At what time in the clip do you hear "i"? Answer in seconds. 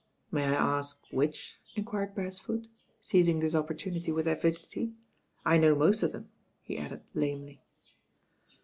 0.45-0.53, 5.45-5.57